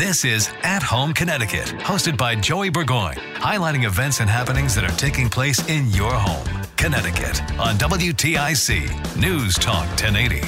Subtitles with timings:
[0.00, 4.96] This is At Home Connecticut, hosted by Joey Burgoyne, highlighting events and happenings that are
[4.96, 10.40] taking place in your home, Connecticut, on WTIC News Talk 1080.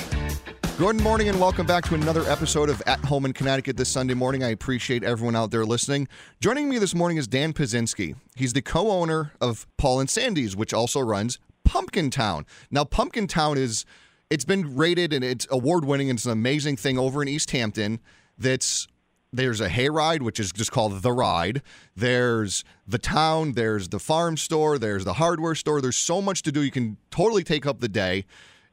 [0.79, 4.15] Good morning and welcome back to another episode of At Home in Connecticut this Sunday
[4.15, 4.43] morning.
[4.43, 6.09] I appreciate everyone out there listening.
[6.41, 8.15] Joining me this morning is Dan Pawczynski.
[8.35, 12.47] He's the co-owner of Paul and Sandy's, which also runs Pumpkin Town.
[12.71, 13.85] Now, Pumpkin Town is
[14.31, 17.51] it's been rated and it's award winning and it's an amazing thing over in East
[17.51, 18.01] Hampton
[18.39, 18.89] that's
[19.33, 21.63] there's a hayride, which is just called the ride.
[21.97, 23.53] There's the town.
[23.53, 24.79] There's the farm store.
[24.79, 25.81] There's the hardware store.
[25.81, 26.63] There's so much to do.
[26.63, 28.27] You can totally take up the day.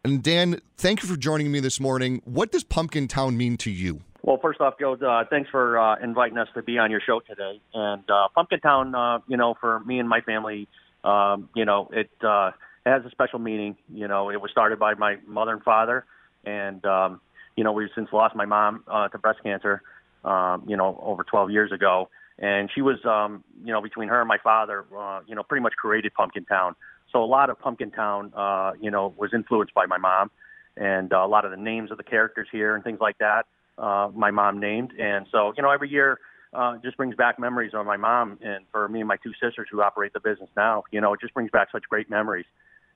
[0.03, 2.21] And Dan, thank you for joining me this morning.
[2.25, 4.01] What does Pumpkin Town mean to you?
[4.21, 7.21] Well, first off, Joe, uh, thanks for uh, inviting us to be on your show
[7.21, 7.61] today.
[7.73, 10.67] And uh, Pumpkin Town, uh, you know, for me and my family,
[11.03, 12.51] um, you know, it uh,
[12.85, 13.77] has a special meaning.
[13.93, 16.05] You know, it was started by my mother and father,
[16.45, 17.21] and um,
[17.55, 19.81] you know, we've since lost my mom uh, to breast cancer
[20.23, 22.09] um, you know, over 12 years ago.
[22.37, 25.61] And she was, um, you know, between her and my father, uh, you know, pretty
[25.61, 26.75] much created Pumpkin Town.
[27.11, 30.31] So a lot of Pumpkin Town, uh, you know, was influenced by my mom,
[30.77, 33.45] and uh, a lot of the names of the characters here and things like that,
[33.77, 34.93] uh, my mom named.
[34.97, 36.19] And so, you know, every year
[36.53, 39.67] uh, just brings back memories of my mom, and for me and my two sisters
[39.71, 42.45] who operate the business now, you know, it just brings back such great memories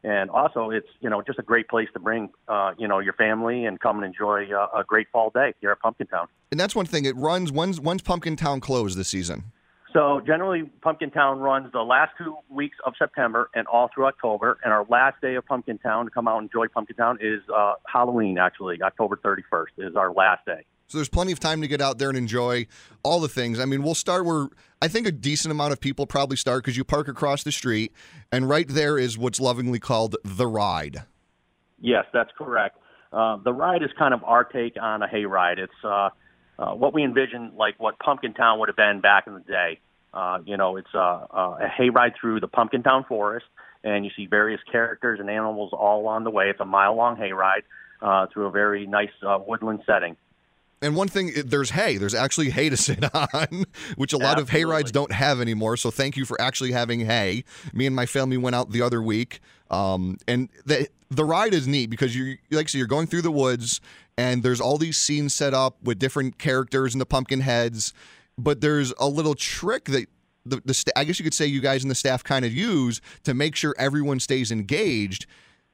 [0.04, 3.14] and also it's you know just a great place to bring uh, you know your
[3.14, 6.28] family and come and enjoy uh, a great fall day here at Pumpkin Town.
[6.52, 7.06] And that's one thing.
[7.06, 9.46] It runs when's when's Pumpkin Town closed this season?
[9.94, 14.58] So generally, Pumpkin Town runs the last two weeks of September and all through October.
[14.64, 17.41] And our last day of Pumpkin Town to come out and enjoy Pumpkin Town is
[17.56, 18.40] uh, Halloween.
[18.40, 20.66] Actually, October 31st is our last day.
[20.88, 22.68] So there's plenty of time to get out there and enjoy
[23.03, 23.59] all the things.
[23.59, 24.50] I mean, we'll start where
[24.84, 27.94] I think a decent amount of people probably start because you park across the street,
[28.34, 31.04] and right there is what's lovingly called the ride.
[31.80, 32.78] Yes, that's correct.
[33.14, 35.58] Uh, the ride is kind of our take on a hayride.
[35.58, 36.10] It's uh,
[36.60, 39.80] uh, what we envision, like what Pumpkin Town would have been back in the day.
[40.14, 43.46] Uh, you know, it's uh, uh, a hayride through the Pumpkin Town forest,
[43.86, 46.50] and you see various characters and animals all along the way.
[46.50, 47.64] It's a mile long hayride
[48.02, 50.18] uh, through a very nice uh, woodland setting.
[50.84, 51.98] And one thing, there's hay.
[51.98, 54.42] There's actually hay to sit on, which a lot Absolutely.
[54.42, 55.78] of hay rides don't have anymore.
[55.78, 57.46] So thank you for actually having hay.
[57.74, 59.40] Me and my family went out the other week,
[59.72, 63.32] um, and the the ride is neat because you like so you're going through the
[63.32, 63.80] woods,
[64.18, 67.94] and there's all these scenes set up with different characters and the pumpkin heads.
[68.38, 70.08] But there's a little trick that
[70.46, 73.00] the, the I guess you could say you guys and the staff kind of use
[73.24, 75.26] to make sure everyone stays engaged.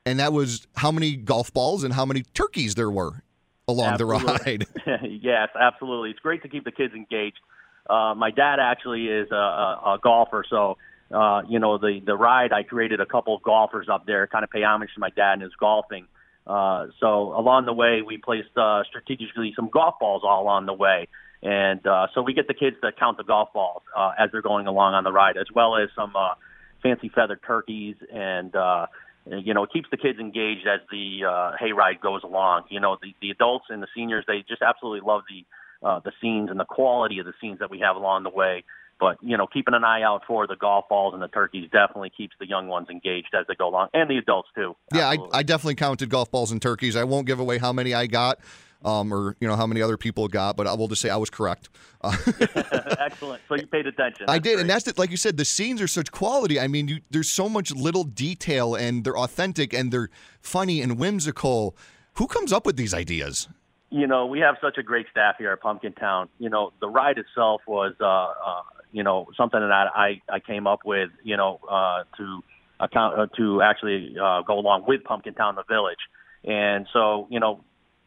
[0.06, 3.22] And that was how many golf balls and how many turkeys there were
[3.70, 4.58] along absolutely.
[4.58, 5.10] the ride.
[5.22, 6.12] yes, absolutely.
[6.12, 7.40] It's great to keep the kids engaged.
[7.90, 10.78] Uh, my dad actually is a, a, a golfer, so
[11.12, 12.54] uh, you know the the ride.
[12.54, 15.34] I created a couple of golfers up there, kind of pay homage to my dad
[15.34, 16.08] and his golfing.
[16.46, 20.74] Uh, so along the way, we placed uh, strategically some golf balls all along the
[20.74, 21.08] way,
[21.42, 24.44] and uh, so we get the kids to count the golf balls uh, as they're
[24.44, 26.36] going along on the ride, as well as some uh,
[26.84, 28.56] fancy feathered turkeys and.
[28.56, 28.86] Uh,
[29.32, 32.64] you know, it keeps the kids engaged as the uh, hayride goes along.
[32.70, 35.46] You know, the, the adults and the seniors, they just absolutely love the
[35.82, 38.64] uh, the scenes and the quality of the scenes that we have along the way.
[39.00, 42.12] But you know, keeping an eye out for the golf balls and the turkeys definitely
[42.16, 44.76] keeps the young ones engaged as they go along, and the adults too.
[44.94, 46.96] Yeah, I, I definitely counted golf balls and turkeys.
[46.96, 48.40] I won't give away how many I got
[48.84, 51.18] um, or you know how many other people got, but I will just say I
[51.18, 51.70] was correct.
[52.04, 53.42] Excellent.
[53.48, 54.26] So you paid attention.
[54.28, 54.62] That's I did, great.
[54.62, 56.60] and that's the, like you said, the scenes are such quality.
[56.60, 60.10] I mean, you, there's so much little detail, and they're authentic, and they're
[60.42, 61.76] funny and whimsical.
[62.14, 63.50] Who comes up with these ideas?
[63.90, 66.30] You know, we have such a great staff here at Pumpkin Town.
[66.38, 68.62] You know, the ride itself was, uh, uh,
[68.92, 71.10] you know, something that I I came up with.
[71.24, 72.44] You know, uh, to
[72.80, 75.98] account uh, to actually uh, go along with Pumpkin Town, the village.
[76.44, 77.64] And so, you know,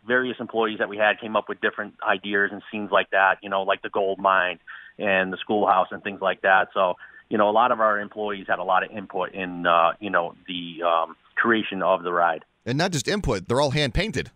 [0.06, 3.48] various employees that we had came up with different ideas and scenes like that, you
[3.48, 4.58] know, like the gold mine
[4.98, 6.68] and the schoolhouse and things like that.
[6.74, 6.94] So,
[7.28, 10.10] you know, a lot of our employees had a lot of input in, uh, you
[10.10, 12.44] know, the um, creation of the ride.
[12.66, 14.30] And not just input, they're all hand painted.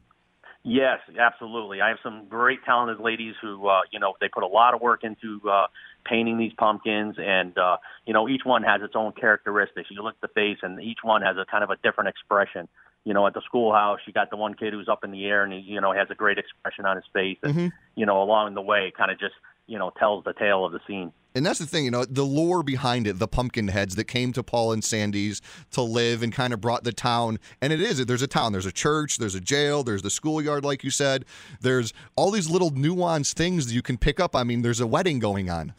[0.68, 1.80] Yes, absolutely.
[1.80, 4.80] I have some great talented ladies who, uh, you know, they put a lot of
[4.80, 5.68] work into uh,
[6.04, 9.88] painting these pumpkins, and uh, you know, each one has its own characteristics.
[9.92, 12.68] You look at the face, and each one has a kind of a different expression
[13.06, 15.44] you know, at the schoolhouse, you got the one kid who's up in the air
[15.44, 17.38] and he, you know, has a great expression on his face.
[17.44, 17.68] And, mm-hmm.
[17.94, 19.34] you know, along the way, it kind of just
[19.66, 21.12] you know tells the tale of the scene.
[21.34, 24.32] And that's the thing, you know, the lore behind it, the pumpkin heads that came
[24.32, 25.42] to Paul and Sandy's
[25.72, 27.38] to live and kind of brought the town.
[27.60, 30.64] And it is, there's a town, there's a church, there's a jail, there's the schoolyard,
[30.64, 31.26] like you said.
[31.60, 34.34] There's all these little nuanced things that you can pick up.
[34.34, 35.74] I mean, there's a wedding going on.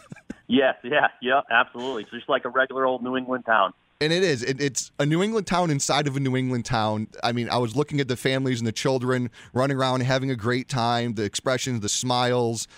[0.46, 2.02] yes, yeah, yeah, absolutely.
[2.02, 3.72] It's just like a regular old New England town.
[4.00, 4.44] And it is.
[4.44, 7.08] It, it's a New England town inside of a New England town.
[7.24, 10.36] I mean, I was looking at the families and the children running around having a
[10.36, 12.68] great time, the expressions, the smiles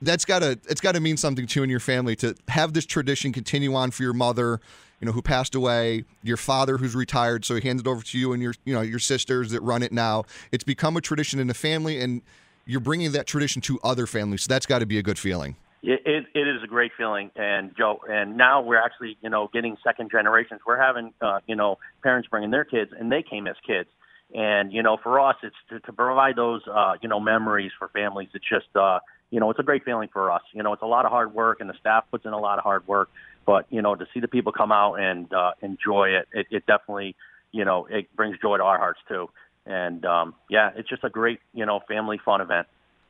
[0.00, 2.72] that's got to it's got to mean something to you and your family to have
[2.72, 4.60] this tradition continue on for your mother
[5.00, 8.18] you know who passed away your father who's retired so he handed it over to
[8.18, 11.40] you and your you know your sisters that run it now it's become a tradition
[11.40, 12.22] in the family and
[12.64, 15.56] you're bringing that tradition to other families so that's got to be a good feeling
[15.82, 19.48] it, it, it is a great feeling and joe and now we're actually you know
[19.52, 23.46] getting second generations we're having uh, you know parents bringing their kids and they came
[23.46, 23.88] as kids
[24.34, 27.88] and you know for us it's to, to provide those uh, you know memories for
[27.88, 28.98] families it's just uh,
[29.30, 30.42] you know, it's a great feeling for us.
[30.52, 32.58] You know, it's a lot of hard work, and the staff puts in a lot
[32.58, 33.10] of hard work.
[33.46, 36.66] But you know, to see the people come out and uh, enjoy it, it, it
[36.66, 37.14] definitely,
[37.52, 39.28] you know, it brings joy to our hearts too.
[39.66, 42.66] And um, yeah, it's just a great, you know, family fun event.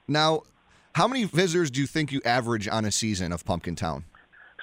[0.07, 0.43] Now,
[0.95, 4.05] how many visitors do you think you average on a season of Pumpkin Town?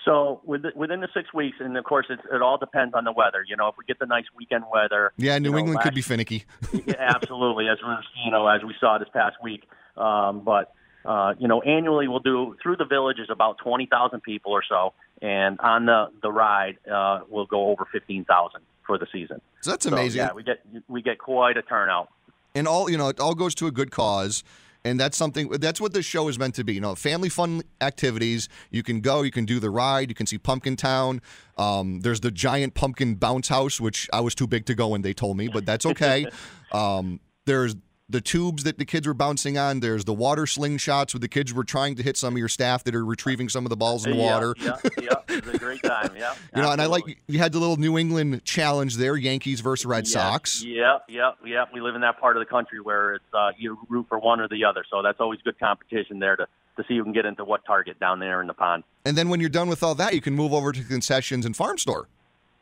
[0.05, 3.43] So within the six weeks, and of course, it, it all depends on the weather.
[3.47, 5.95] You know, if we get the nice weekend weather, yeah, New you know, England could
[5.95, 6.45] be finicky.
[6.85, 7.93] yeah, absolutely, as we
[8.23, 9.67] you know, as we saw this past week.
[9.97, 10.73] Um, but
[11.05, 14.93] uh, you know, annually we'll do through the village is about 20,000 people or so,
[15.23, 19.41] and on the the ride uh, we'll go over 15,000 for the season.
[19.61, 20.21] So that's amazing.
[20.21, 22.09] So, yeah, we get we get quite a turnout.
[22.53, 24.43] And all you know, it all goes to a good cause.
[24.85, 25.49] And that's something.
[25.49, 26.75] That's what this show is meant to be.
[26.75, 28.47] You know, family fun activities.
[28.69, 29.23] You can go.
[29.23, 30.09] You can do the ride.
[30.09, 31.21] You can see Pumpkin Town.
[31.57, 35.01] Um, there's the giant pumpkin bounce house, which I was too big to go when
[35.01, 36.27] they told me, but that's okay.
[36.71, 37.75] um, there's
[38.07, 39.79] the tubes that the kids were bouncing on.
[39.79, 42.83] There's the water slingshots where the kids were trying to hit some of your staff
[42.83, 44.55] that are retrieving some of the balls in the yeah, water.
[44.59, 46.11] Yeah, yeah, it was a great time.
[46.17, 49.61] Yeah, you know, and I like you had the little New England challenge there, Yankees
[49.61, 50.63] versus Red yeah, Sox.
[50.63, 51.69] Yep, yep, yep.
[51.73, 54.39] We live in that part of the country where it's uh, you root for one
[54.39, 56.47] or the other, so that's always good competition there to
[56.77, 58.83] to see who can get into what target down there in the pond.
[59.05, 61.55] And then when you're done with all that, you can move over to concessions and
[61.55, 62.09] farm store.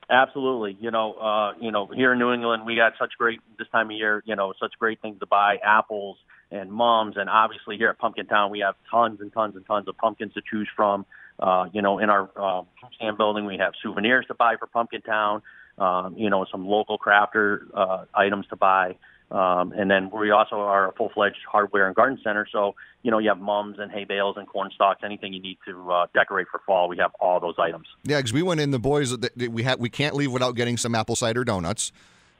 [0.10, 0.78] Absolutely.
[0.80, 3.90] You know, uh, you know, here in New England, we got such great this time
[3.90, 4.22] of year.
[4.26, 6.18] You know, such great things to buy: apples
[6.52, 9.88] and mums, and obviously here at Pumpkin Town, we have tons and tons and tons
[9.88, 11.06] of pumpkins to choose from.
[11.40, 12.64] Uh, you know, in our uh,
[12.96, 15.42] stand building, we have souvenirs to buy for Pumpkin Town.
[15.78, 18.98] Um, you know, some local crafter uh, items to buy.
[19.34, 22.48] Um, and then we also are a full-fledged hardware and garden center.
[22.52, 25.58] So, you know, you have mums and hay bales and corn stalks, anything you need
[25.68, 26.88] to uh, decorate for fall.
[26.88, 27.88] We have all those items.
[28.04, 30.94] Yeah, because we went in, the boys, we had, we can't leave without getting some
[30.94, 31.92] apple cider donuts.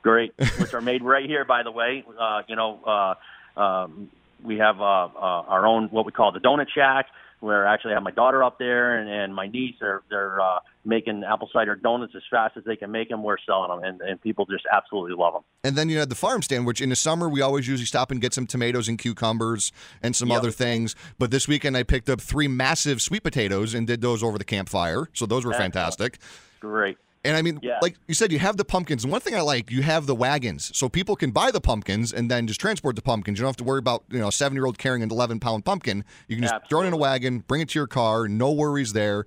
[0.04, 2.06] Great, which are made right here, by the way.
[2.20, 4.12] Uh, you know, uh, um,
[4.44, 7.08] we have uh, uh, our own, what we call the donut shack
[7.44, 9.76] where I actually have my daughter up there and, and my niece.
[9.80, 13.24] They're they're uh, making apple cider donuts as fast as they can make them.
[13.24, 15.44] We're selling them, and, and people just absolutely love them.
[15.64, 18.12] And then you had the farm stand, which in the summer we always usually stop
[18.12, 19.72] and get some tomatoes and cucumbers
[20.02, 20.40] and some yep.
[20.40, 20.96] other things.
[21.18, 24.46] But this weekend I picked up three massive sweet potatoes and did those over the
[24.46, 25.10] campfire.
[25.14, 25.74] So those were Excellent.
[25.74, 26.20] fantastic.
[26.60, 26.98] Great.
[27.26, 27.80] And I mean, yeah.
[27.82, 29.04] like you said, you have the pumpkins.
[29.04, 30.76] And one thing I like, you have the wagons.
[30.78, 33.40] So people can buy the pumpkins and then just transport the pumpkins.
[33.40, 35.40] You don't have to worry about, you know, a seven year old carrying an 11
[35.40, 36.04] pound pumpkin.
[36.28, 36.70] You can just Absolutely.
[36.70, 39.26] throw it in a wagon, bring it to your car, no worries there.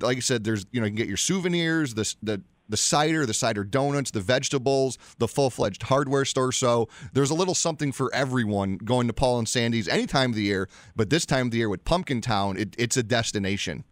[0.00, 3.24] Like I said, there's, you know, you can get your souvenirs, the, the, the cider,
[3.26, 6.52] the cider donuts, the vegetables, the full fledged hardware store.
[6.52, 10.36] So there's a little something for everyone going to Paul and Sandy's any time of
[10.36, 10.68] the year.
[10.94, 13.84] But this time of the year with Pumpkin Town, it, it's a destination.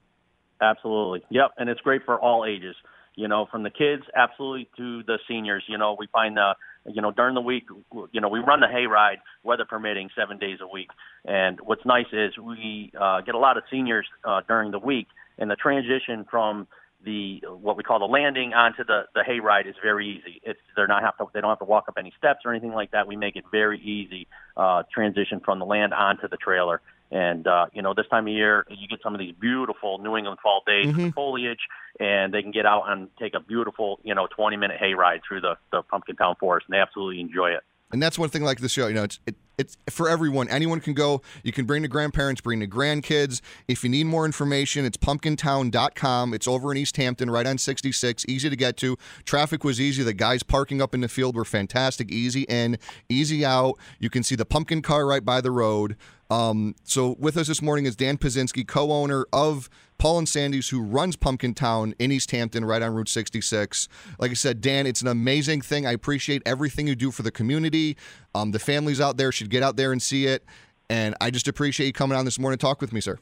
[0.61, 1.23] Absolutely.
[1.31, 1.53] Yep.
[1.59, 2.77] And it's great for all ages
[3.17, 5.65] you know, from the kids absolutely to the seniors.
[5.67, 7.65] You know, we find the, you know, during the week,
[8.13, 10.91] you know, we run the hayride, weather permitting, seven days a week.
[11.25, 15.09] And what's nice is we uh, get a lot of seniors uh, during the week,
[15.39, 16.67] and the transition from
[17.05, 20.41] the what we call the landing onto the the hayride is very easy.
[20.43, 22.73] It's they're not have to they don't have to walk up any steps or anything
[22.73, 23.07] like that.
[23.07, 24.27] We make it very easy
[24.57, 26.81] uh, transition from the land onto the trailer.
[27.11, 30.17] And uh, you know, this time of year, you get some of these beautiful New
[30.17, 31.05] England fall days mm-hmm.
[31.05, 31.61] with foliage,
[32.01, 35.41] and they can get out and take a beautiful, you know, 20 minute hayride through
[35.41, 37.63] the the Pumpkin Town Forest, and they absolutely enjoy it.
[37.93, 38.89] And that's one thing like the show.
[38.89, 40.49] You know, it's it, it's for everyone.
[40.49, 41.23] Anyone can go.
[41.43, 43.41] You can bring the grandparents, bring the grandkids.
[43.69, 46.35] If you need more information, it's pumpkintown.com.
[46.35, 48.25] It's over in East Hampton, right on 66.
[48.29, 48.97] Easy to get to.
[49.25, 50.03] Traffic was easy.
[50.03, 52.11] The guys parking up in the field were fantastic.
[52.11, 53.75] Easy in, easy out.
[53.99, 55.97] You can see the pumpkin car right by the road.
[56.31, 59.69] Um, so with us this morning is Dan Pawczynski, co-owner of
[59.99, 63.89] Paul and Sandy's, who runs Pumpkin Town in East Hampton, right on Route 66.
[64.19, 65.87] Like I said, Dan, it's an amazing thing.
[65.87, 67.97] I appreciate everything you do for the community.
[68.35, 70.45] Um, the families out there should get out there and see it.
[70.91, 73.19] And I just appreciate you coming on this morning to talk with me, sir.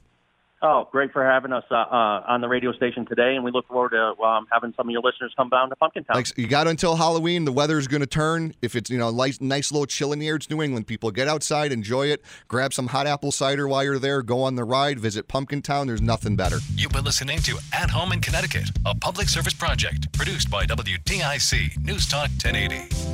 [0.67, 3.69] Oh, great for having us uh, uh, on the radio station today, and we look
[3.69, 6.17] forward to um, having some of your listeners come down to Pumpkin Town.
[6.17, 7.45] Like you got until Halloween.
[7.45, 8.55] The weather is going to turn.
[8.63, 10.87] If it's you know nice, nice little chill in the air, it's New England.
[10.87, 12.25] People get outside, enjoy it.
[12.49, 14.23] Grab some hot apple cider while you're there.
[14.23, 14.99] Go on the ride.
[14.99, 15.87] Visit Pumpkin Town.
[15.87, 16.57] There's nothing better.
[16.75, 21.77] You've been listening to At Home in Connecticut, a public service project produced by WTIC
[21.85, 23.14] News Talk 1080.